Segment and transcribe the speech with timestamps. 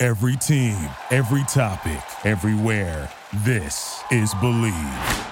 [0.00, 0.76] Every team,
[1.10, 3.10] every topic, everywhere.
[3.38, 5.26] This is Bleav.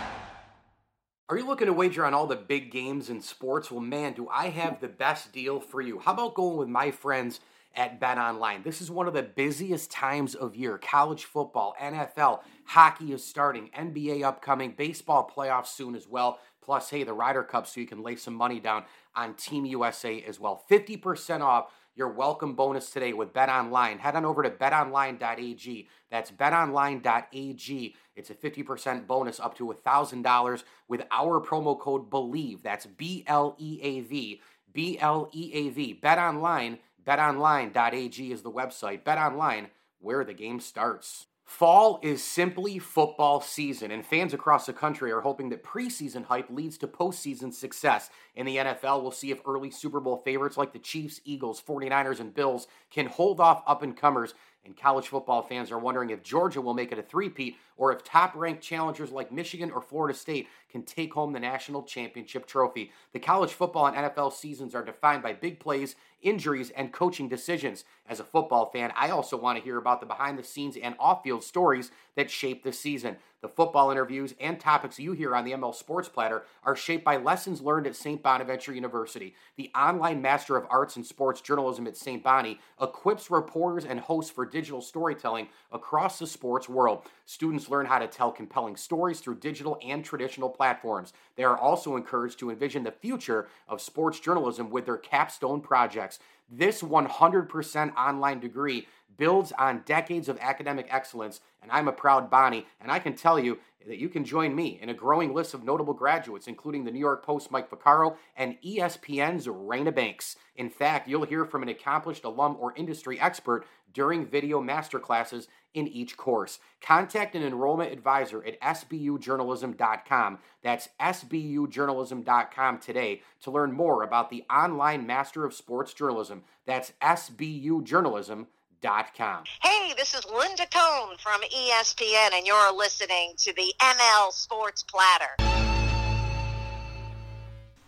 [1.29, 3.71] Are you looking to wager on all the big games in sports?
[3.71, 6.01] Well, man, do I have the best deal for you.
[6.01, 7.39] How about going with my friends
[7.77, 8.65] at Bet Online?
[8.65, 10.79] This is one of the busiest times of year.
[10.79, 16.41] College football, NFL, hockey is starting, NBA upcoming, baseball playoffs soon as well.
[16.61, 18.83] Plus, hey, the Ryder Cup, so you can lay some money down
[19.15, 20.65] on Team USA as well.
[20.69, 23.99] 50% off your welcome bonus today with Bet Online.
[23.99, 25.89] Head on over to betonline.ag.
[26.11, 27.95] That's betonline.ag.
[28.15, 32.63] It's a 50% bonus up to $1,000 with our promo code BLEAV.
[32.63, 34.43] That's B L E A V.
[34.73, 35.95] B L E A V.
[35.95, 36.79] Bet Online.
[37.07, 39.05] BetOnline.ag is the website.
[39.05, 39.69] Bet Online,
[40.01, 41.27] where the game starts.
[41.47, 46.51] Fall is simply football season, and fans across the country are hoping that preseason hype
[46.51, 48.11] leads to postseason success.
[48.35, 52.19] In the NFL, we'll see if early Super Bowl favorites like the Chiefs, Eagles, 49ers,
[52.19, 54.35] and Bills can hold off up and comers.
[54.65, 58.05] And college football fans are wondering if Georgia will make it a three-peat or if
[58.05, 62.93] top ranked challengers like Michigan or Florida State can take home the national championship trophy.
[63.13, 67.85] The college football and NFL seasons are defined by big plays injuries, and coaching decisions.
[68.09, 70.95] As a football fan, I also want to hear about the behind the scenes and
[70.99, 73.17] off field stories that shape the season.
[73.43, 77.17] The football interviews and topics you hear on the ML Sports Platter are shaped by
[77.17, 78.23] lessons learned at St.
[78.23, 79.35] Bonaventure University.
[79.57, 82.23] The online Master of Arts in Sports Journalism at St.
[82.23, 87.03] Bonnie equips reporters and hosts for digital storytelling across the sports world.
[87.29, 91.13] Students learn how to tell compelling stories through digital and traditional platforms.
[91.35, 96.21] They are also encouraged to envision the future of sports journalism with their capstone projects.
[96.49, 98.87] This 100% online degree
[99.17, 103.41] builds on decades of academic excellence, and I'm a proud Bonnie, and I can tell
[103.41, 106.91] you that you can join me in a growing list of notable graduates, including the
[106.91, 110.37] New York Post Mike Vaccaro and ESPN's Raina Banks.
[110.55, 115.87] In fact, you'll hear from an accomplished alum or industry expert during video masterclasses in
[115.87, 116.59] each course.
[116.81, 120.39] Contact an enrollment advisor at sbujournalism.com.
[120.63, 126.43] That's sbujournalism.com today to learn more about the online Master of Sports Journalism.
[126.65, 129.45] That's sbujournalism.com.
[129.63, 135.66] Hey, this is Linda Cohn from ESPN, and you're listening to the ML Sports Platter.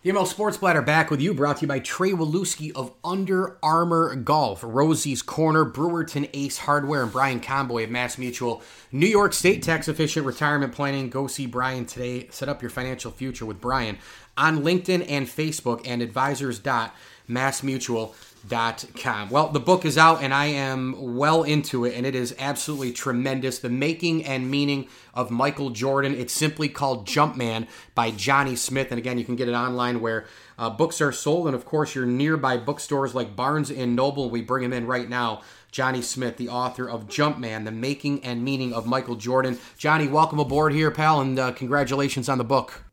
[0.01, 3.57] The ML Sports Platter back with you, brought to you by Trey Waluski of Under
[3.61, 8.61] Armour Golf, Rosie's Corner, Brewerton Ace Hardware, and Brian Comboy of Mass Mutual.
[8.93, 11.09] New York State Tax Efficient Retirement Planning.
[11.09, 12.29] Go see Brian today.
[12.31, 13.97] Set up your financial future with Brian
[14.37, 18.13] on LinkedIn and Facebook and advisors.massmutual.com
[18.47, 19.29] Com.
[19.29, 22.93] Well, the book is out and I am well into it, and it is absolutely
[22.93, 23.59] tremendous.
[23.59, 26.15] The Making and Meaning of Michael Jordan.
[26.15, 28.91] It's simply called Jumpman by Johnny Smith.
[28.91, 30.25] And again, you can get it online where
[30.57, 31.47] uh, books are sold.
[31.47, 34.29] And of course, you're nearby bookstores like Barnes and Noble.
[34.29, 35.41] We bring him in right now.
[35.71, 39.59] Johnny Smith, the author of Jumpman, The Making and Meaning of Michael Jordan.
[39.77, 42.85] Johnny, welcome aboard here, pal, and uh, congratulations on the book.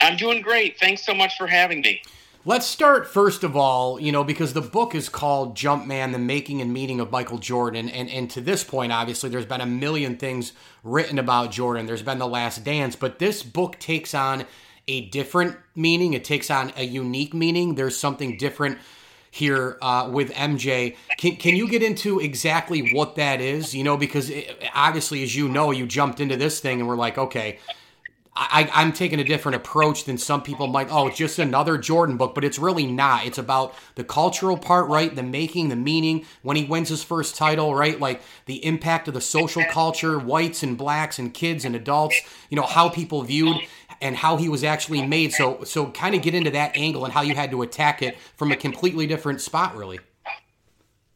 [0.00, 0.78] I'm doing great.
[0.78, 2.02] Thanks so much for having me.
[2.48, 6.62] Let's start first of all, you know, because the book is called Jumpman: The Making
[6.62, 10.16] and Meaning of Michael Jordan, and and to this point, obviously, there's been a million
[10.16, 11.84] things written about Jordan.
[11.84, 14.46] There's been The Last Dance, but this book takes on
[14.86, 16.14] a different meaning.
[16.14, 17.74] It takes on a unique meaning.
[17.74, 18.78] There's something different
[19.30, 20.96] here uh, with MJ.
[21.18, 23.74] Can, can you get into exactly what that is?
[23.74, 26.96] You know, because it, obviously, as you know, you jumped into this thing and we're
[26.96, 27.58] like, okay,
[28.40, 30.88] I, I'm taking a different approach than some people might.
[30.92, 33.26] Oh, it's just another Jordan book, but it's really not.
[33.26, 35.14] It's about the cultural part, right?
[35.14, 36.24] The making, the meaning.
[36.42, 37.98] When he wins his first title, right?
[37.98, 42.20] Like the impact of the social culture, whites and blacks and kids and adults.
[42.48, 43.56] You know how people viewed
[44.00, 45.32] and how he was actually made.
[45.32, 48.20] So, so kind of get into that angle and how you had to attack it
[48.36, 49.98] from a completely different spot, really.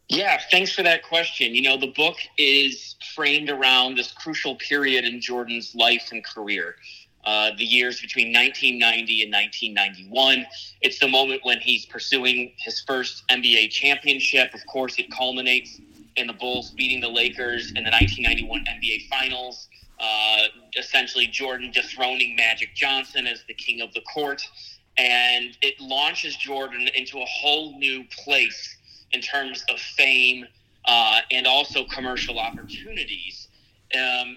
[0.09, 1.55] Yeah, thanks for that question.
[1.55, 6.75] You know, the book is framed around this crucial period in Jordan's life and career
[7.25, 10.47] uh, the years between 1990 and 1991.
[10.81, 14.53] It's the moment when he's pursuing his first NBA championship.
[14.55, 15.81] Of course, it culminates
[16.17, 19.69] in the Bulls beating the Lakers in the 1991 NBA Finals.
[20.01, 24.43] Uh, essentially, Jordan dethroning Magic Johnson as the king of the court.
[24.99, 28.77] And it launches Jordan into a whole new place
[29.13, 30.47] in terms of fame,
[30.87, 33.49] uh, and also commercial opportunities.
[33.95, 34.37] Um,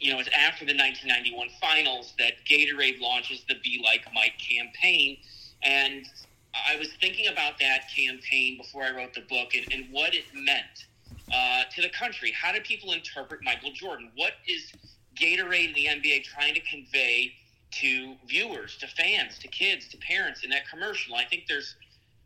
[0.00, 5.18] you know, it's after the 1991 finals that Gatorade launches the Be Like Mike campaign.
[5.62, 6.06] And
[6.54, 10.24] I was thinking about that campaign before I wrote the book and, and what it
[10.34, 10.86] meant
[11.32, 12.32] uh, to the country.
[12.32, 14.10] How do people interpret Michael Jordan?
[14.16, 14.72] What is
[15.20, 17.32] Gatorade and the NBA trying to convey
[17.80, 21.14] to viewers, to fans, to kids, to parents in that commercial?
[21.14, 21.74] I think there's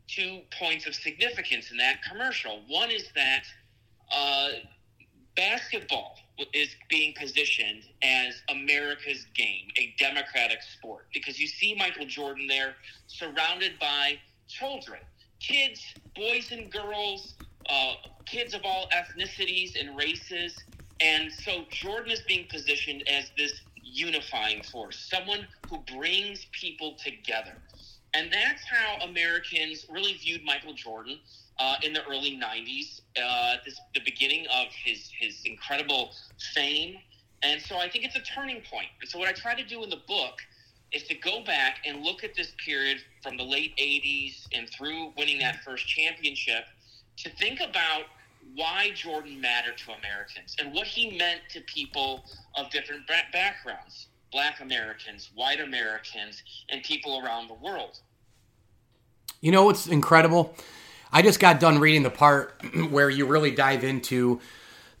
[0.07, 2.61] two points of significance in that commercial.
[2.67, 3.43] One is that
[4.11, 4.49] uh,
[5.39, 6.15] basketball
[6.53, 12.75] is being positioned as America's game, a democratic sport, because you see Michael Jordan there
[13.07, 14.19] surrounded by
[14.49, 14.99] children,
[15.39, 15.81] kids,
[16.15, 17.35] boys and girls,
[17.69, 17.93] uh,
[18.25, 20.61] kids of all ethnicities and races.
[20.99, 27.55] And so Jordan is being positioned as this unifying force, someone who brings people together.
[28.13, 31.19] And that's how Americans really viewed Michael Jordan
[31.59, 36.11] uh, in the early 90s, uh, this, the beginning of his, his incredible
[36.53, 36.97] fame.
[37.43, 38.87] And so I think it's a turning point.
[39.01, 40.39] And so what I try to do in the book
[40.91, 45.13] is to go back and look at this period from the late 80s and through
[45.17, 46.65] winning that first championship
[47.17, 48.03] to think about
[48.55, 52.23] why Jordan mattered to Americans and what he meant to people
[52.55, 57.99] of different backgrounds black Americans, white Americans, and people around the world.
[59.41, 60.55] You know what's incredible?
[61.11, 64.39] I just got done reading the part where you really dive into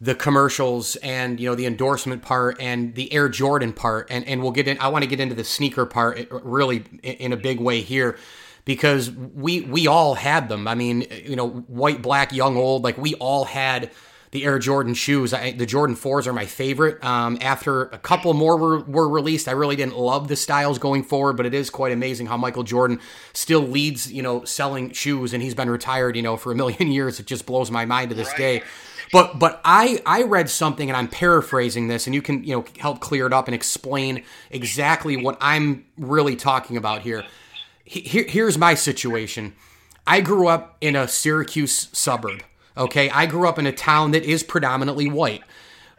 [0.01, 4.41] the commercials and you know the endorsement part and the Air Jordan part and and
[4.41, 7.33] we'll get in I want to get into the sneaker part eh, eh, really in
[7.33, 8.17] a big way here
[8.65, 10.67] because we we all had them.
[10.67, 13.91] I mean, you know, white, black, young, old, like we all had
[14.31, 15.33] the Air Jordan shoes.
[15.33, 17.03] I, the Jordan 4s are my favorite.
[17.03, 21.03] Um, after a couple more were, were released, I really didn't love the styles going
[21.03, 22.99] forward, but it is quite amazing how Michael Jordan
[23.33, 26.87] still leads, you know, selling shoes, and he's been retired, you know, for a million
[26.91, 27.19] years.
[27.19, 28.37] It just blows my mind to this right.
[28.37, 28.63] day.
[29.11, 32.65] But but I I read something and I'm paraphrasing this and you can you know
[32.77, 37.23] help clear it up and explain exactly what I'm really talking about here.
[37.85, 39.55] Here, here's my situation.
[40.05, 42.43] I grew up in a Syracuse suburb.
[42.79, 45.43] Okay, I grew up in a town that is predominantly white.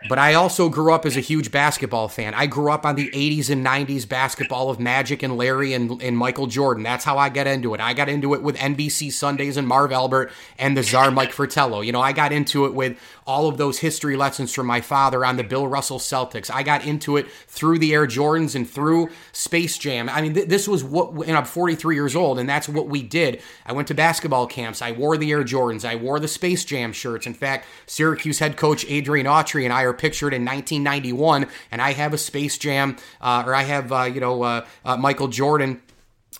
[0.08, 2.32] But I also grew up as a huge basketball fan.
[2.32, 6.16] I grew up on the 80s and 90s basketball of Magic and Larry and, and
[6.16, 6.82] Michael Jordan.
[6.82, 7.80] That's how I got into it.
[7.80, 11.82] I got into it with NBC Sundays and Marv Albert and the czar Mike Fratello.
[11.82, 15.24] You know, I got into it with all of those history lessons from my father
[15.24, 16.50] on the Bill Russell Celtics.
[16.52, 20.08] I got into it through the Air Jordans and through Space Jam.
[20.08, 23.02] I mean, th- this was what, and I'm 43 years old, and that's what we
[23.02, 23.42] did.
[23.66, 24.82] I went to basketball camps.
[24.82, 25.84] I wore the Air Jordans.
[25.84, 27.26] I wore the Space Jam shirts.
[27.26, 31.92] In fact, Syracuse head coach Adrian Autry and I are pictured in 1991, and I
[31.92, 35.82] have a Space Jam, uh, or I have, uh, you know, uh, uh Michael Jordan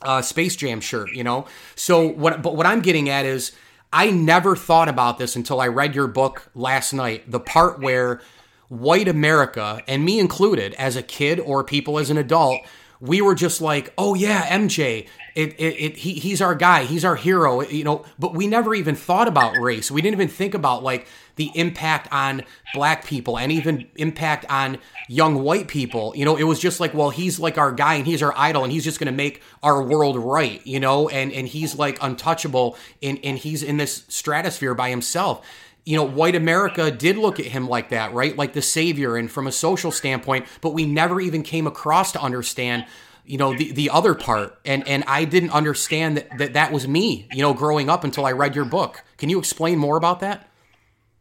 [0.03, 1.47] uh, Space Jam shirt, you know?
[1.75, 3.53] So, what, but what I'm getting at is,
[3.93, 7.31] I never thought about this until I read your book last night.
[7.31, 8.21] The part where
[8.69, 12.61] white America, and me included, as a kid or people as an adult,
[13.01, 17.05] we were just like, oh yeah, MJ, it, it, it, he, he's our guy, he's
[17.05, 18.05] our hero, you know.
[18.19, 19.91] But we never even thought about race.
[19.91, 21.07] We didn't even think about like
[21.41, 22.43] the impact on
[22.75, 24.77] black people and even impact on
[25.09, 26.13] young white people.
[26.15, 28.63] You know, it was just like, well, he's like our guy and he's our idol
[28.63, 31.97] and he's just going to make our world right, you know, and, and he's like
[32.03, 35.47] untouchable and, and he's in this stratosphere by himself
[35.87, 38.37] you know, white America did look at him like that, right?
[38.37, 42.21] Like the savior and from a social standpoint, but we never even came across to
[42.21, 42.85] understand,
[43.25, 44.61] you know, the, the other part.
[44.67, 48.27] And, and I didn't understand that, that that was me, you know, growing up until
[48.27, 49.03] I read your book.
[49.17, 50.50] Can you explain more about that?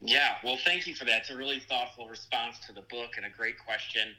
[0.02, 1.20] Yeah, well, thank you for that.
[1.22, 4.16] It's a really thoughtful response to the book and a great question.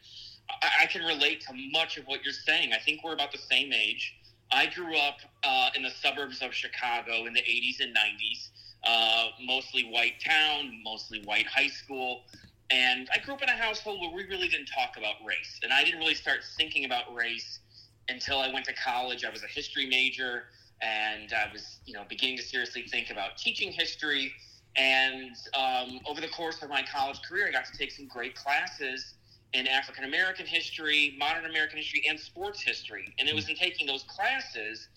[0.62, 2.72] I, I can relate to much of what you're saying.
[2.74, 4.14] I think we're about the same age.
[4.52, 8.50] I grew up uh, in the suburbs of Chicago in the 80s and 90s,
[8.86, 12.22] uh, mostly white town, mostly white high school.
[12.70, 15.60] And I grew up in a household where we really didn't talk about race.
[15.62, 17.60] And I didn't really start thinking about race
[18.08, 19.24] until I went to college.
[19.24, 20.44] I was a history major
[20.82, 24.32] and I was, you know, beginning to seriously think about teaching history
[24.76, 28.34] and um, over the course of my college career, I got to take some great
[28.34, 29.14] classes
[29.52, 33.12] in African American history, modern American history, and sports history.
[33.18, 34.88] And it was in taking those classes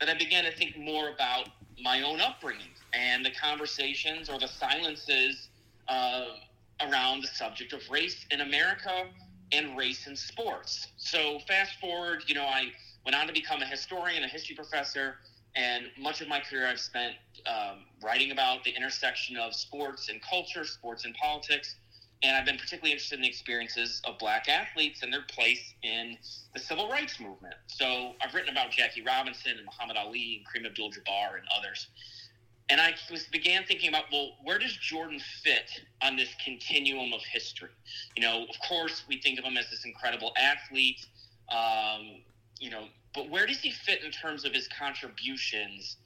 [0.00, 1.48] that I began to think more about
[1.82, 5.48] my own upbringing and the conversations or the silences
[5.88, 6.26] uh,
[6.88, 9.04] around the subject of race in America
[9.52, 10.88] and race in sports.
[10.96, 12.68] So, fast forward, you know, I
[13.04, 15.16] went on to become a historian, a history professor,
[15.58, 20.22] and much of my career I've spent um, writing about the intersection of sports and
[20.22, 21.74] culture, sports and politics.
[22.22, 26.16] And I've been particularly interested in the experiences of black athletes and their place in
[26.54, 27.54] the civil rights movement.
[27.66, 31.88] So I've written about Jackie Robinson and Muhammad Ali and Kareem Abdul Jabbar and others.
[32.70, 35.70] And I was began thinking about, well, where does Jordan fit
[36.02, 37.70] on this continuum of history?
[38.16, 41.04] You know, of course, we think of him as this incredible athlete,
[41.50, 42.20] um,
[42.60, 45.96] you know, but where does he fit in terms of his contributions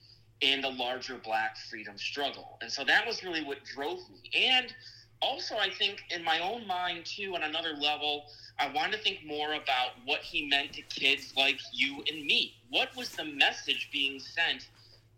[0.40, 2.59] in the larger black freedom struggle?
[2.61, 4.30] And so that was really what drove me.
[4.35, 4.75] And
[5.21, 8.25] also, I think in my own mind, too, on another level,
[8.59, 12.54] I wanted to think more about what he meant to kids like you and me.
[12.71, 14.68] What was the message being sent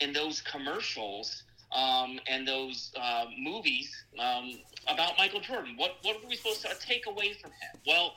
[0.01, 5.75] in those commercials um, and those uh, movies um, about Michael Jordan?
[5.77, 7.81] What, what were we supposed to take away from him?
[7.87, 8.15] Well,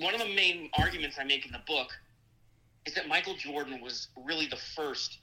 [0.00, 1.90] one of the main arguments I make in the book
[2.88, 5.18] is that Michael Jordan was really the first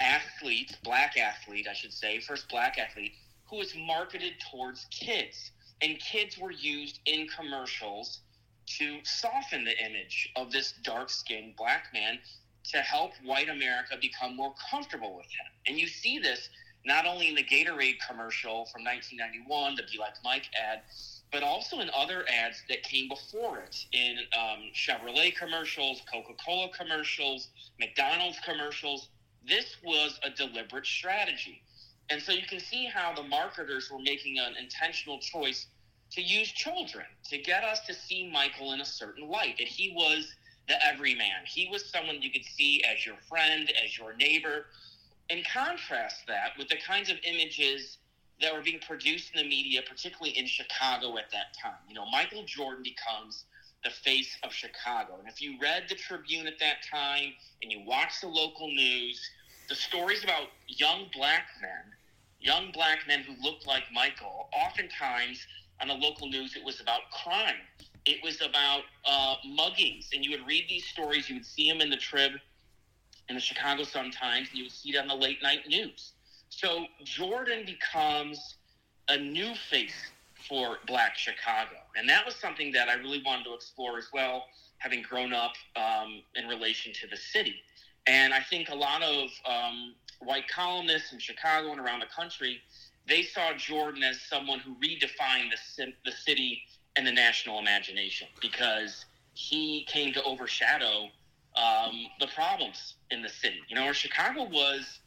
[0.00, 3.12] athlete, black athlete, I should say, first black athlete
[3.48, 5.52] who was marketed towards kids.
[5.80, 8.20] And kids were used in commercials
[8.78, 12.18] to soften the image of this dark skinned black man
[12.72, 15.46] to help white America become more comfortable with him.
[15.68, 16.48] And you see this
[16.84, 20.82] not only in the Gatorade commercial from 1991, the Be Like Mike ad,
[21.32, 26.68] but also in other ads that came before it in um, Chevrolet commercials, Coca Cola
[26.76, 27.48] commercials,
[27.80, 29.08] McDonald's commercials.
[29.46, 31.62] This was a deliberate strategy.
[32.10, 35.66] And so you can see how the marketers were making an intentional choice
[36.12, 39.56] to use children to get us to see Michael in a certain light.
[39.58, 40.32] And he was
[40.68, 41.44] the everyman.
[41.44, 44.66] He was someone you could see as your friend, as your neighbor.
[45.30, 47.98] And contrast that with the kinds of images
[48.40, 51.80] that were being produced in the media, particularly in Chicago at that time.
[51.88, 53.44] You know, Michael Jordan becomes
[53.84, 55.16] the face of Chicago.
[55.18, 59.20] And if you read the Tribune at that time and you watch the local news,
[59.68, 61.92] the stories about young black men,
[62.40, 65.44] young black men who looked like Michael, oftentimes
[65.80, 67.54] on the local news, it was about crime.
[68.04, 70.08] It was about uh, muggings.
[70.12, 72.32] And you would read these stories, you would see them in the Trib,
[73.28, 76.12] in the Chicago Sun-Times, and you would see it on the late night news.
[76.48, 78.56] So Jordan becomes
[79.08, 79.94] a new face
[80.48, 84.44] for Black Chicago, and that was something that I really wanted to explore as well,
[84.78, 87.56] having grown up um, in relation to the city.
[88.06, 92.60] And I think a lot of um, white columnists in Chicago and around the country,
[93.08, 96.62] they saw Jordan as someone who redefined the, the city
[96.96, 101.08] and the national imagination because he came to overshadow
[101.56, 103.60] um, the problems in the city.
[103.68, 105.00] You know, Chicago was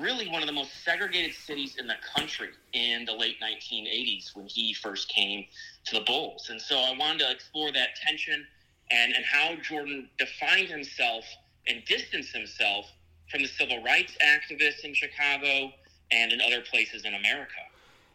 [0.00, 4.46] really one of the most segregated cities in the country in the late 1980s when
[4.46, 5.44] he first came
[5.84, 6.48] to the Bulls.
[6.50, 8.46] And so I wanted to explore that tension
[8.90, 11.24] and, and how Jordan defined himself
[11.66, 12.86] and distanced himself
[13.30, 15.72] from the civil rights activists in Chicago
[16.10, 17.54] and in other places in America.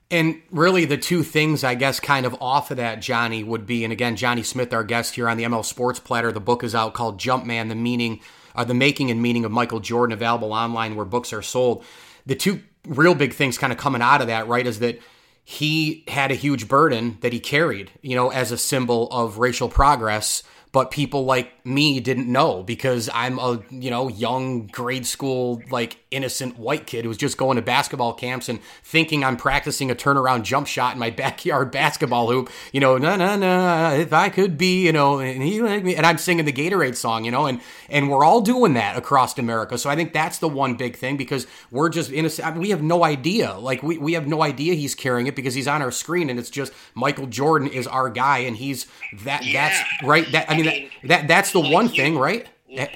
[0.10, 3.86] And really, the two things, I guess, kind of off of that, Johnny, would be,
[3.86, 6.76] and again, Johnny Smith, our guest here on the ML Sports Platter, the book is
[6.76, 8.20] out called Jumpman, the meaning
[8.56, 11.84] uh, the making and meaning of Michael Jordan, available online where books are sold.
[12.26, 15.00] The two real big things kind of coming out of that, right, is that
[15.44, 19.70] he had a huge burden that he carried, you know, as a symbol of racial
[19.70, 25.62] progress but people like me didn't know because I'm a you know young grade school
[25.70, 29.90] like innocent white kid who was just going to basketball camps and thinking I'm practicing
[29.90, 32.50] a turnaround jump shot in my backyard basketball hoop.
[32.72, 33.94] You know, no, no, no.
[33.96, 36.96] If I could be, you know, and he like me, and I'm singing the Gatorade
[36.96, 39.78] song, you know, and and we're all doing that across America.
[39.78, 42.48] So I think that's the one big thing because we're just innocent.
[42.48, 43.54] I mean, we have no idea.
[43.58, 46.40] Like we we have no idea he's carrying it because he's on our screen and
[46.40, 48.88] it's just Michael Jordan is our guy and he's
[49.24, 49.46] that.
[49.46, 49.70] Yeah.
[49.70, 50.32] That's right.
[50.32, 52.48] That I mean, I mean that, that that's the like one you, thing, right?
[52.68, 52.96] It,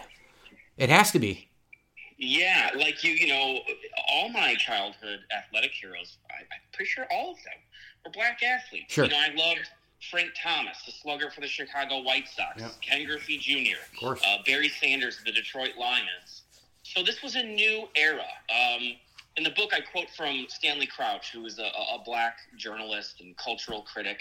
[0.78, 1.50] it has to be.
[2.18, 3.60] Yeah, like you, you know,
[4.10, 7.54] all my childhood athletic heroes, I, am pretty sure all of them
[8.06, 8.94] were black athletes.
[8.94, 9.06] Sure.
[9.06, 9.68] You know, I loved
[10.10, 12.72] Frank Thomas, the slugger for the Chicago White Sox, yep.
[12.82, 14.22] Ken Griffey Jr., of course.
[14.26, 16.44] Uh, Barry Sanders, the Detroit Lions.
[16.84, 18.26] So this was a new era.
[18.50, 18.94] Um,
[19.38, 23.36] in the book, I quote from Stanley Crouch, who is a, a black journalist and
[23.38, 24.20] cultural critic,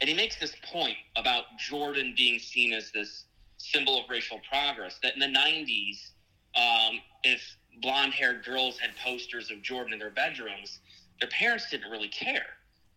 [0.00, 3.24] and he makes this point about Jordan being seen as this
[3.58, 4.98] symbol of racial progress.
[5.02, 6.10] That in the 90s,
[6.54, 7.40] um, if
[7.80, 10.80] blonde haired girls had posters of Jordan in their bedrooms,
[11.20, 12.46] their parents didn't really care.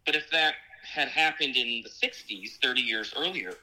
[0.06, 3.54] But if that had happened in the 60s, 30 years earlier,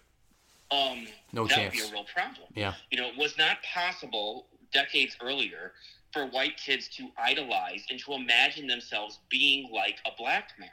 [0.71, 1.75] um, no that chance.
[1.75, 2.49] would be a real problem.
[2.55, 2.75] Yeah.
[2.91, 5.73] You know, it was not possible decades earlier
[6.13, 10.71] for white kids to idolize and to imagine themselves being like a black man.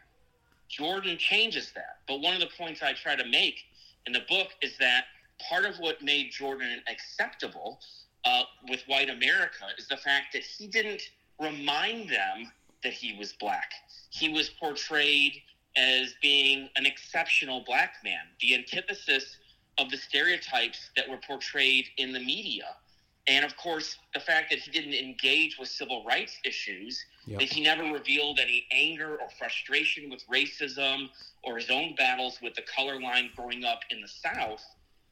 [0.78, 2.00] Jordan changes that.
[2.08, 3.56] But one of the points I try to make
[4.06, 5.06] in the book is that
[5.50, 7.80] part of what made Jordan acceptable
[8.26, 11.02] uh, with white America is the fact that he didn't
[11.40, 12.52] remind them
[12.84, 13.72] that he was black.
[14.10, 15.42] He was portrayed
[15.76, 19.38] as being an exceptional black man, the antithesis
[19.78, 22.66] of the stereotypes that were portrayed in the media
[23.28, 27.40] And of course, the fact that he didn't engage with civil rights issues, yep.
[27.40, 31.10] that he never revealed any anger or frustration with racism
[31.44, 34.64] or his own battles with the color line growing up in the South,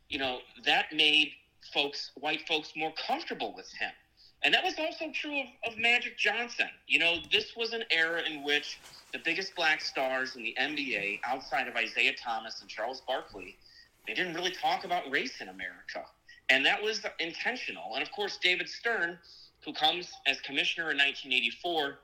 [0.09, 1.31] you know, that made
[1.73, 3.91] folks, white folks, more comfortable with him.
[4.43, 6.69] And that was also true of, of Magic Johnson.
[6.87, 8.79] You know, this was an era in which
[9.13, 13.55] the biggest black stars in the NBA, outside of Isiah Thomas and Charles Barkley,
[14.07, 16.05] they didn't really talk about race in America.
[16.51, 17.93] And that was intentional.
[17.93, 19.17] And of course, David Stern,
[19.63, 21.97] who comes as commissioner in 1984,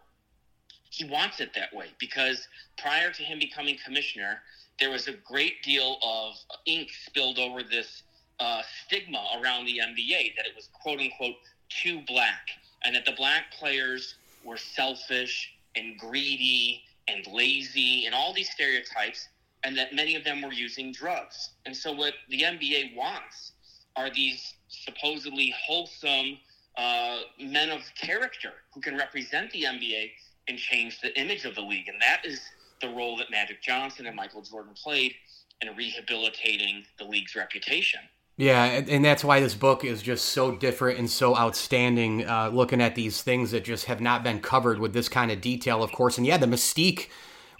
[0.89, 4.41] he wants it that way because prior to him becoming commissioner,
[4.79, 6.35] there was a great deal of
[6.65, 8.03] ink spilled over this
[8.39, 11.35] uh, stigma around the NBA that it was quote unquote
[11.67, 12.47] too black
[12.85, 19.27] and that the black players were selfish and greedy and lazy and all these stereotypes
[19.65, 21.49] and that many of them were using drugs.
[21.65, 23.51] And so what the NBA wants
[23.97, 26.37] are these supposedly wholesome
[26.77, 30.11] uh, men of character who can represent the NBA
[30.47, 31.87] and change the image of the league.
[31.87, 32.39] And that is
[32.81, 35.13] the role that Magic Johnson and Michael Jordan played
[35.61, 37.99] in rehabilitating the league's reputation.
[38.37, 42.27] Yeah, and that's why this book is just so different and so outstanding.
[42.27, 45.41] Uh, looking at these things that just have not been covered with this kind of
[45.41, 46.19] detail, of course.
[46.19, 47.07] And yeah, the mystique,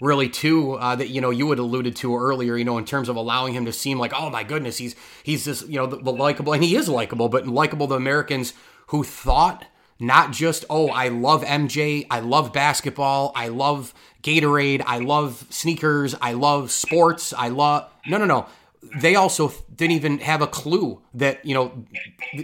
[0.00, 2.56] really, too, uh, that you know you had alluded to earlier.
[2.56, 5.44] You know, in terms of allowing him to seem like, oh my goodness, he's he's
[5.44, 8.52] this you know the, the likable, and he is likable, but likable to Americans
[8.88, 9.66] who thought
[10.00, 16.14] not just oh I love MJ, I love basketball, I love Gatorade, I love sneakers,
[16.20, 18.46] I love sports, I love no no no
[19.00, 21.84] they also didn't even have a clue that you know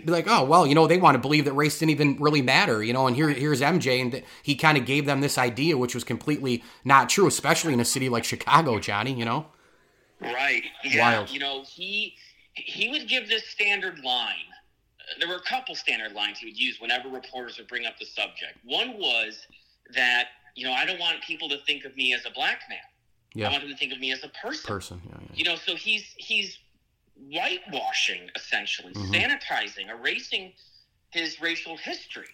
[0.07, 2.83] like oh well you know they want to believe that race didn't even really matter
[2.83, 5.95] you know and here here's MJ and he kind of gave them this idea which
[5.95, 9.47] was completely not true especially in a city like Chicago Johnny you know?
[10.21, 11.31] Right yeah Wild.
[11.31, 12.17] you know he
[12.55, 14.35] he would give this standard line.
[15.19, 18.07] There were a couple standard lines he would use whenever reporters would bring up the
[18.07, 18.59] subject.
[18.64, 19.47] One was
[19.95, 22.79] that you know I don't want people to think of me as a black man
[23.35, 23.49] yeah.
[23.49, 24.67] I want him to think of me as a person.
[24.67, 25.29] Person, yeah, yeah.
[25.35, 26.59] You know, so he's he's
[27.31, 29.12] whitewashing essentially, mm-hmm.
[29.12, 30.53] sanitizing, erasing
[31.11, 32.29] his racial history.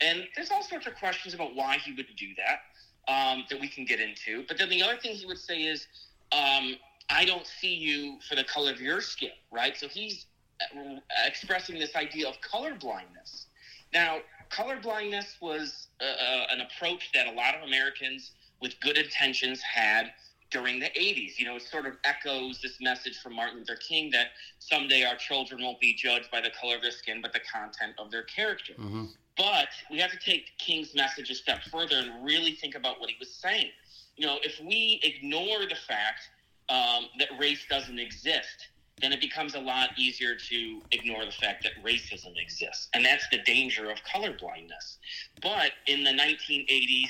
[0.00, 3.68] And there's all sorts of questions about why he would do that um, that we
[3.68, 4.44] can get into.
[4.48, 5.86] But then the other thing he would say is,
[6.32, 6.76] um,
[7.08, 9.76] "I don't see you for the color of your skin," right?
[9.76, 10.26] So he's
[10.60, 13.46] uh, expressing this idea of color blindness.
[13.92, 18.96] Now, color blindness was uh, uh, an approach that a lot of Americans with good
[18.96, 20.12] intentions had
[20.52, 21.38] during the 80s.
[21.38, 25.16] You know, it sort of echoes this message from Martin Luther King that someday our
[25.16, 28.22] children won't be judged by the color of their skin, but the content of their
[28.24, 28.74] character.
[28.74, 29.06] Mm-hmm.
[29.36, 33.08] But we have to take King's message a step further and really think about what
[33.08, 33.70] he was saying.
[34.16, 36.28] You know, if we ignore the fact
[36.68, 38.68] um, that race doesn't exist,
[39.00, 42.88] then it becomes a lot easier to ignore the fact that racism exists.
[42.94, 44.98] And that's the danger of colorblindness.
[45.40, 47.08] But in the 1980s,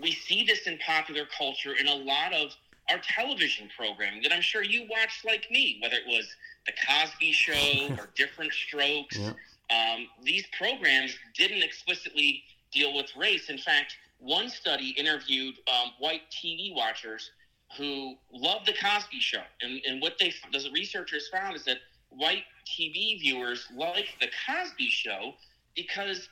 [0.00, 2.54] we see this in popular culture in a lot of
[2.90, 6.26] our television programming that I'm sure you watched like me, whether it was
[6.66, 9.18] The Cosby Show or Diff'rent Strokes.
[9.18, 9.32] Yeah.
[9.68, 13.50] Um, these programs didn't explicitly deal with race.
[13.50, 17.30] In fact, one study interviewed um, white TV watchers
[17.76, 19.42] who loved The Cosby Show.
[19.60, 21.78] And, and what they the researchers found is that
[22.10, 25.34] white TV viewers like The Cosby Show
[25.74, 26.28] because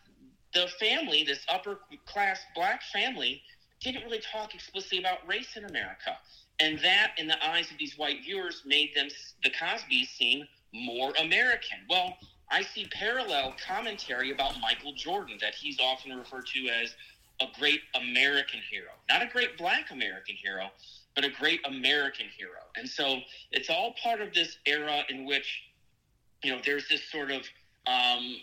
[0.54, 3.42] the family, this upper class black family,
[3.80, 6.16] didn't really talk explicitly about race in America.
[6.60, 9.08] And that, in the eyes of these white viewers, made them,
[9.42, 11.78] the Cosbys, seem more American.
[11.88, 12.16] Well,
[12.50, 16.94] I see parallel commentary about Michael Jordan that he's often referred to as
[17.40, 18.90] a great American hero.
[19.08, 20.68] Not a great black American hero,
[21.16, 22.60] but a great American hero.
[22.76, 23.18] And so
[23.50, 25.62] it's all part of this era in which,
[26.44, 27.42] you know, there's this sort of
[27.86, 28.36] um,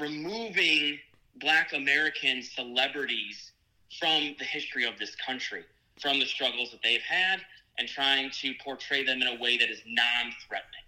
[0.00, 0.98] removing
[1.36, 3.52] black American celebrities
[4.00, 5.64] from the history of this country
[5.98, 7.40] from the struggles that they've had
[7.78, 10.78] and trying to portray them in a way that is non threatening.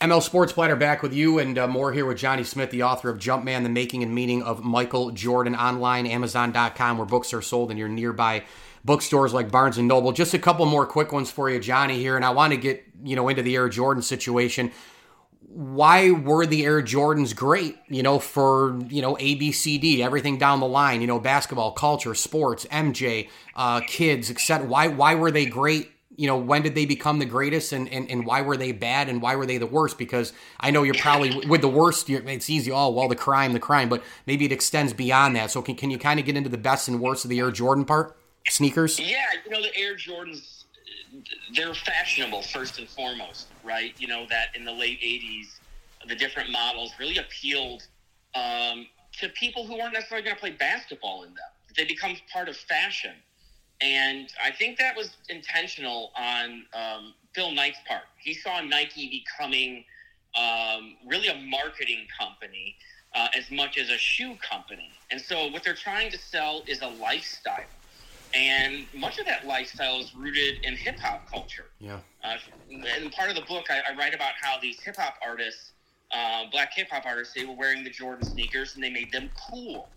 [0.00, 3.08] ML Sports Platter back with you and uh, more here with Johnny Smith, the author
[3.08, 7.70] of Jumpman, The Making and Meaning of Michael Jordan online, Amazon.com, where books are sold
[7.70, 8.44] in your nearby
[8.84, 10.12] bookstores like Barnes and Noble.
[10.12, 12.16] Just a couple more quick ones for you, Johnny, here.
[12.16, 14.72] And I want to get, you know, into the Air Jordan situation
[15.48, 17.76] why were the Air Jordans great?
[17.88, 21.00] You know, for you know A B C D, everything down the line.
[21.00, 24.66] You know, basketball, culture, sports, MJ, uh, kids, etc.
[24.66, 25.90] Why why were they great?
[26.16, 29.08] You know, when did they become the greatest, and, and and why were they bad,
[29.08, 29.98] and why were they the worst?
[29.98, 32.08] Because I know you're probably with the worst.
[32.08, 32.70] It's easy.
[32.70, 35.50] Oh well, the crime, the crime, but maybe it extends beyond that.
[35.50, 37.50] So can can you kind of get into the best and worst of the Air
[37.50, 38.16] Jordan part?
[38.48, 39.00] Sneakers.
[39.00, 40.53] Yeah, you know the Air Jordans
[41.54, 43.94] they're fashionable first and foremost, right?
[43.98, 45.46] You know that in the late '80s,
[46.08, 47.82] the different models really appealed
[48.34, 48.86] um,
[49.20, 51.44] to people who weren't necessarily going to play basketball in them.
[51.76, 53.14] They become part of fashion.
[53.80, 58.04] And I think that was intentional on um, Phil Knight's part.
[58.22, 59.84] He saw Nike becoming
[60.36, 62.76] um, really a marketing company
[63.14, 64.90] uh, as much as a shoe company.
[65.10, 67.66] And so what they're trying to sell is a lifestyle.
[68.34, 71.66] And much of that lifestyle is rooted in hip hop culture.
[71.78, 72.00] Yeah.
[72.24, 72.36] Uh,
[72.68, 75.72] and part of the book, I, I write about how these hip hop artists
[76.14, 79.30] uh, black hip hop artists, they were wearing the Jordan sneakers and they made them
[79.50, 79.88] cool.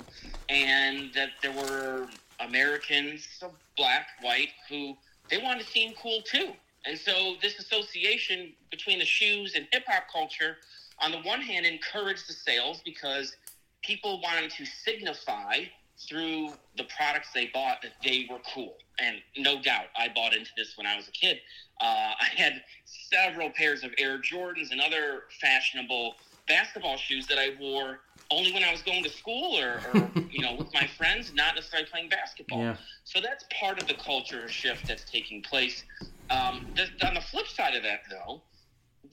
[0.50, 2.08] And that there were
[2.40, 3.28] Americans,
[3.76, 4.98] black, white, who
[5.30, 6.54] they wanted to seem cool too.
[6.86, 10.58] And so this association between the shoes and hip hop culture,
[11.00, 13.36] on the one hand, encouraged the sales because
[13.84, 15.64] people wanted to signify
[15.98, 18.76] through the products they bought that they were cool.
[19.00, 21.40] And no doubt, I bought into this when I was a kid.
[21.82, 21.86] Uh,
[22.22, 26.16] I had several pairs of Air Jordans and other fashionable
[26.48, 30.42] basketball shoes that I wore only when I was going to school or, or you
[30.42, 32.60] know, with my friends, not necessarily playing basketball.
[32.60, 32.78] Yeah.
[33.04, 35.84] So that's part of the culture shift that's taking place.
[36.30, 38.42] Um, the, on the flip side of that, though,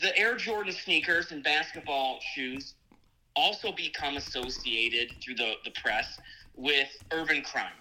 [0.01, 2.75] the Air Jordan sneakers and basketball shoes
[3.37, 6.19] also become associated through the, the press
[6.55, 7.73] with urban crime.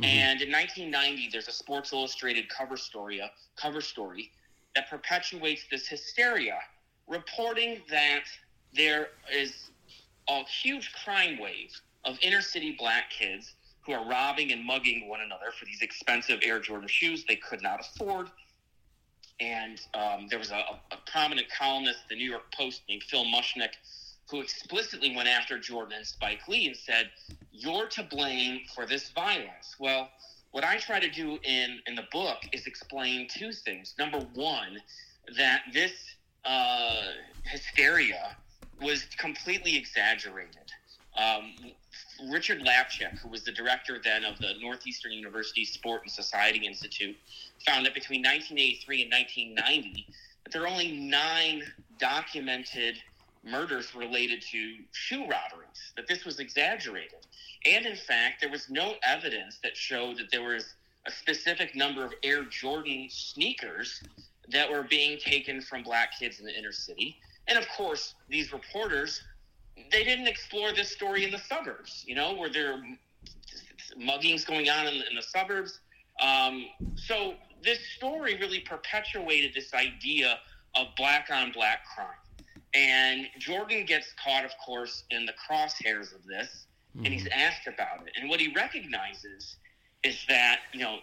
[0.00, 0.04] Mm-hmm.
[0.04, 4.30] And in 1990, there's a Sports Illustrated cover story, a cover story
[4.74, 6.58] that perpetuates this hysteria,
[7.06, 8.24] reporting that
[8.74, 9.70] there is
[10.28, 11.70] a huge crime wave
[12.04, 13.54] of inner city black kids
[13.86, 17.62] who are robbing and mugging one another for these expensive Air Jordan shoes they could
[17.62, 18.28] not afford.
[19.38, 23.74] And um, there was a, a, prominent columnist, the New York Post, named Phil Mushnick,
[24.30, 27.10] who explicitly went after Jordan and Spike Lee and said,
[27.52, 29.76] You're to blame for this violence.
[29.78, 30.08] Well,
[30.50, 33.94] what I try to do in, in the book is explain two things.
[33.98, 34.78] Number one,
[35.36, 35.92] that this
[36.44, 37.02] uh,
[37.44, 38.36] hysteria
[38.80, 40.70] was completely exaggerated.
[41.16, 41.54] Um,
[42.30, 47.16] Richard Lapchick, who was the director then of the Northeastern University Sport and Society Institute,
[47.66, 50.06] found that between 1983 and 1990,
[50.44, 51.62] that there are only nine
[51.98, 52.96] documented
[53.46, 57.26] murders related to shoe robberies, that this was exaggerated.
[57.64, 60.74] And in fact, there was no evidence that showed that there was
[61.06, 64.02] a specific number of Air Jordan sneakers
[64.50, 67.16] that were being taken from black kids in the inner city.
[67.48, 69.22] And of course, these reporters,
[69.90, 72.04] they didn't explore this story in the suburbs.
[72.06, 72.82] You know, were there
[73.98, 75.80] muggings going on in, in the suburbs?
[76.20, 80.38] Um, so this story really perpetuated this idea
[80.74, 82.08] of black on black crime.
[82.76, 87.06] And Jordan gets caught, of course, in the crosshairs of this, mm-hmm.
[87.06, 87.40] and he's mm-hmm.
[87.40, 88.12] asked about it.
[88.20, 89.56] And what he recognizes
[90.04, 90.98] is that, you know,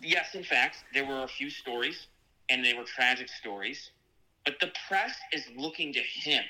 [0.00, 2.06] yes, in fact, there were a few stories,
[2.48, 3.90] and they were tragic stories,
[4.44, 6.44] but the press is looking to him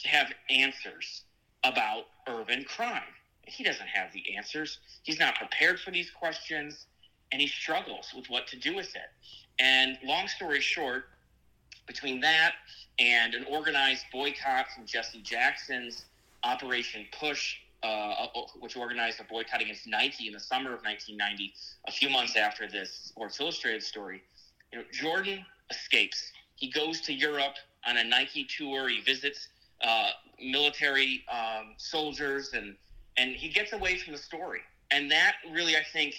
[0.00, 1.22] to have answers
[1.64, 3.02] about urban crime.
[3.46, 4.78] He doesn't have the answers.
[5.04, 6.86] He's not prepared for these questions,
[7.32, 9.10] and he struggles with what to do with it.
[9.58, 11.06] And long story short,
[11.92, 12.54] between that
[12.98, 16.06] and an organized boycott from Jesse Jackson's
[16.42, 18.26] Operation Push, uh, uh,
[18.60, 21.52] which organized a boycott against Nike in the summer of 1990,
[21.86, 24.22] a few months after this Sports Illustrated story.
[24.72, 26.32] You know, Jordan escapes.
[26.56, 28.88] He goes to Europe on a Nike tour.
[28.88, 29.48] He visits
[29.82, 30.10] uh,
[30.42, 32.74] military um, soldiers, and
[33.18, 34.60] and he gets away from the story.
[34.90, 36.14] And that really, I think,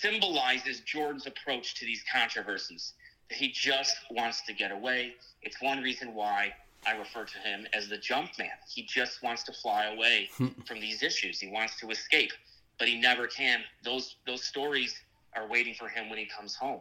[0.00, 2.94] symbolizes Jordan's approach to these controversies.
[3.34, 5.14] He just wants to get away.
[5.42, 6.54] It's one reason why
[6.86, 8.48] I refer to him as the jump man.
[8.68, 10.48] He just wants to fly away hmm.
[10.66, 11.40] from these issues.
[11.40, 12.32] He wants to escape,
[12.78, 13.60] but he never can.
[13.84, 15.00] Those those stories
[15.34, 16.80] are waiting for him when he comes home.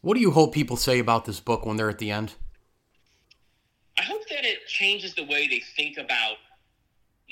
[0.00, 2.34] What do you hope people say about this book when they're at the end?
[3.98, 6.36] I hope that it changes the way they think about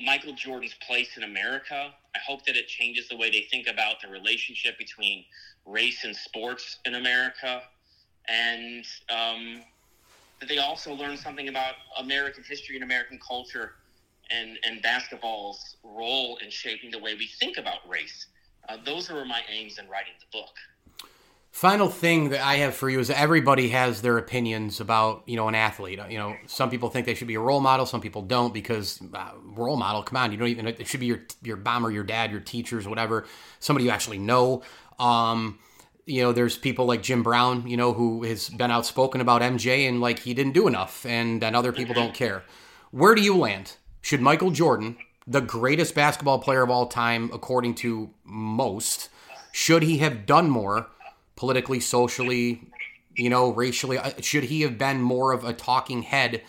[0.04, 1.92] Michael Jordan's place in America.
[2.14, 5.24] I hope that it changes the way they think about the relationship between
[5.66, 7.62] race and sports in America
[8.28, 9.62] and um,
[10.40, 13.72] that they also learn something about American history and American culture
[14.30, 18.26] and, and basketball's role in shaping the way we think about race.
[18.68, 20.54] Uh, those were my aims in writing the book.
[21.52, 25.48] Final thing that I have for you is everybody has their opinions about you know
[25.48, 25.98] an athlete.
[26.08, 29.00] You know, some people think they should be a role model, some people don't because
[29.12, 30.04] uh, role model.
[30.04, 30.68] Come on, you don't even.
[30.68, 33.26] It should be your your mom or your dad, your teachers, whatever.
[33.58, 34.62] Somebody you actually know.
[35.00, 35.58] Um,
[36.10, 39.88] you know, there's people like Jim Brown, you know, who has been outspoken about MJ
[39.88, 42.42] and like he didn't do enough and then other people don't care.
[42.90, 43.76] Where do you land?
[44.00, 44.96] Should Michael Jordan,
[45.26, 49.08] the greatest basketball player of all time, according to most,
[49.52, 50.88] should he have done more
[51.36, 52.62] politically, socially,
[53.14, 53.98] you know, racially?
[53.98, 56.42] Uh, should he have been more of a talking head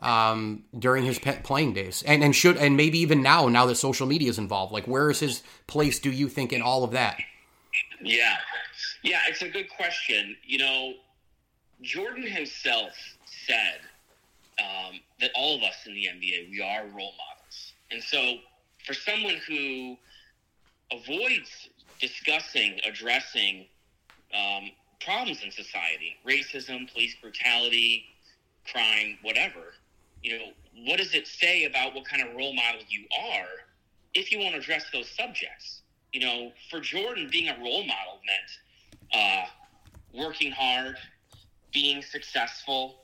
[0.00, 4.06] um, during his playing days, and and should and maybe even now, now that social
[4.06, 4.72] media is involved.
[4.72, 6.00] Like, where is his place?
[6.00, 7.18] Do you think in all of that?
[8.02, 8.36] Yeah,
[9.02, 10.36] yeah, it's a good question.
[10.44, 10.92] You know,
[11.82, 12.92] Jordan himself
[13.24, 13.80] said
[14.60, 18.36] um, that all of us in the NBA we are role models, and so
[18.86, 19.96] for someone who
[20.92, 21.68] avoids
[22.00, 23.66] discussing, addressing
[24.34, 28.04] um, problems in society, racism, police brutality,
[28.70, 29.74] crime, whatever,
[30.22, 30.44] you know,
[30.86, 33.48] what does it say about what kind of role model you are
[34.14, 35.82] if you want to address those subjects?
[36.12, 38.50] You know, for Jordan, being a role model meant
[39.12, 39.44] uh,
[40.14, 40.96] working hard,
[41.72, 42.96] being successful.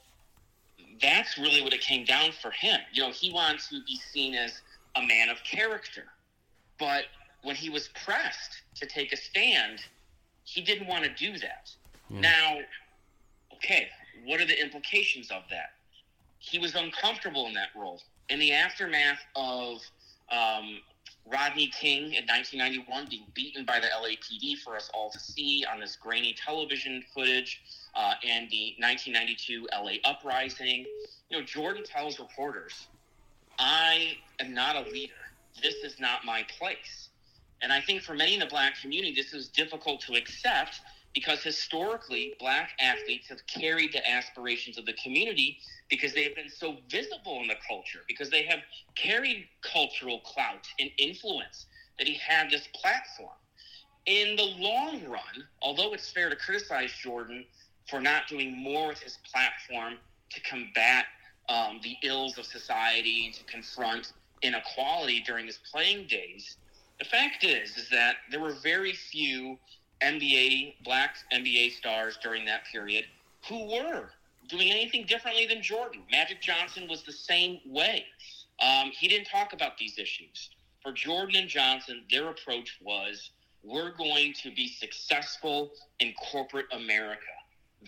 [1.01, 2.81] That's really what it came down for him.
[2.93, 4.61] You know, he wanted to be seen as
[4.97, 6.05] a man of character.
[6.79, 7.05] But
[7.43, 9.81] when he was pressed to take a stand,
[10.45, 11.71] he didn't want to do that.
[12.11, 12.21] Yeah.
[12.21, 12.59] Now,
[13.55, 13.89] okay,
[14.25, 15.71] what are the implications of that?
[16.39, 18.01] He was uncomfortable in that role.
[18.29, 19.81] In the aftermath of
[20.31, 20.81] um,
[21.31, 25.81] Rodney King in 1991 being beaten by the LAPD for us all to see on
[25.81, 27.61] this grainy television footage,
[27.95, 30.87] uh, and the 1992 LA uprising,
[31.29, 32.87] you know, Jordan tells reporters,
[33.59, 35.15] I am not a leader.
[35.63, 37.09] This is not my place.
[37.61, 40.81] And I think for many in the black community, this is difficult to accept
[41.15, 46.51] because historically, black athletes have carried the aspirations of the community because they have been
[46.51, 48.61] so visible in the culture, because they have
[48.95, 51.67] carried cultural clout and influence
[51.99, 53.31] that he had this platform.
[54.07, 57.45] In the long run, although it's fair to criticize Jordan
[57.89, 59.95] for not doing more with his platform
[60.31, 61.07] to combat
[61.49, 66.57] um, the ills of society and to confront inequality during his playing days,
[66.99, 69.59] the fact is is that there were very few
[70.03, 73.05] NBA black NBA stars during that period
[73.49, 74.11] who were
[74.49, 76.03] doing anything differently than Jordan.
[76.11, 78.05] Magic Johnson was the same way.
[78.61, 80.51] Um, he didn't talk about these issues.
[80.83, 83.31] For Jordan and Johnson, their approach was
[83.63, 87.21] we're going to be successful in corporate America.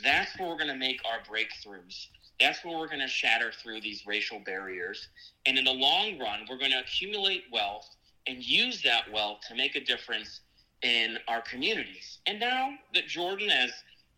[0.03, 2.09] That's where we're going to make our breakthroughs.
[2.39, 5.09] That's where we're going to shatter through these racial barriers.
[5.47, 7.89] And in the long run, we're going to accumulate wealth
[8.27, 10.41] and use that wealth to make a difference
[10.83, 12.19] in our communities.
[12.27, 13.71] And now that Jordan, as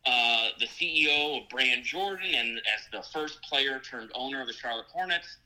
[0.06, 4.52] uh, the CEO of Brand Jordan and as the first player turned owner of the
[4.52, 5.36] Charlotte Hornets,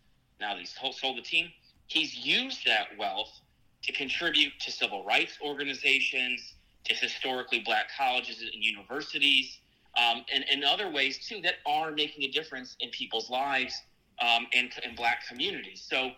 [0.41, 1.51] now that he's sold the team,
[1.87, 3.41] he's used that wealth
[3.83, 9.59] to contribute to civil rights organizations, to historically black colleges and universities,
[9.97, 13.75] um, and, and other ways too that are making a difference in people's lives
[14.21, 15.85] um, and in black communities.
[15.89, 16.11] So,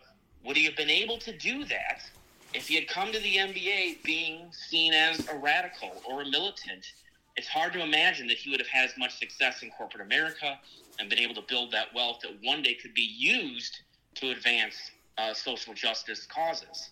[0.44, 2.02] would he have been able to do that
[2.54, 6.92] if he had come to the NBA being seen as a radical or a militant?
[7.36, 10.58] It's hard to imagine that he would have had as much success in corporate America
[10.98, 13.80] and been able to build that wealth that one day could be used
[14.16, 16.90] to advance uh, social justice causes.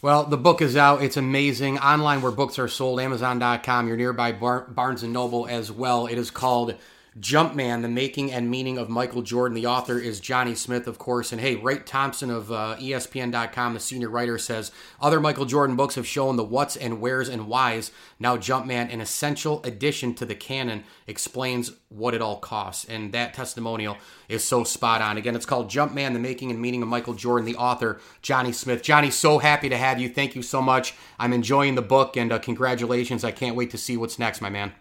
[0.00, 1.02] Well, the book is out.
[1.02, 1.78] It's amazing.
[1.78, 6.06] Online where books are sold, Amazon.com, your nearby Bar- Barnes and Noble as well.
[6.06, 6.74] It is called
[7.20, 9.54] Jumpman, The Making and Meaning of Michael Jordan.
[9.54, 11.32] The author is Johnny Smith, of course.
[11.32, 15.94] And hey, Wright Thompson of uh, ESPN.com, the senior writer, says other Michael Jordan books
[15.96, 17.90] have shown the what's and where's and why's.
[18.18, 22.84] Now, Jumpman, an essential addition to the canon, explains what it all costs.
[22.84, 23.96] And that testimonial
[24.28, 25.16] is so spot on.
[25.16, 27.46] Again, it's called Jumpman, The Making and Meaning of Michael Jordan.
[27.46, 28.82] The author, Johnny Smith.
[28.82, 30.08] Johnny, so happy to have you.
[30.08, 30.94] Thank you so much.
[31.18, 33.24] I'm enjoying the book, and uh, congratulations.
[33.24, 34.72] I can't wait to see what's next, my man.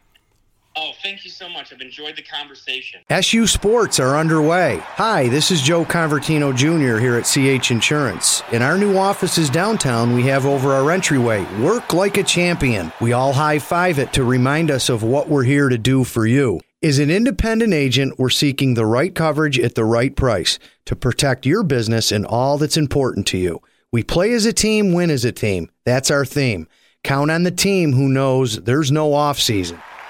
[0.79, 1.73] Oh, thank you so much.
[1.73, 3.01] I've enjoyed the conversation.
[3.09, 4.77] SU Sports are underway.
[4.83, 6.99] Hi, this is Joe Convertino Jr.
[6.99, 8.43] here at CH Insurance.
[8.51, 12.93] In our new offices downtown, we have over our entryway Work Like a Champion.
[13.01, 16.27] We all high five it to remind us of what we're here to do for
[16.27, 16.61] you.
[16.83, 21.47] As an independent agent, we're seeking the right coverage at the right price to protect
[21.47, 23.63] your business and all that's important to you.
[23.91, 25.71] We play as a team, win as a team.
[25.85, 26.67] That's our theme.
[27.03, 29.81] Count on the team who knows there's no off season.